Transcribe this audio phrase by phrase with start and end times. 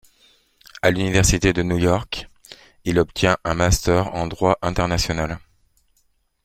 [0.81, 2.27] À l'université de New York,
[2.85, 5.37] il obtient un master en droit international.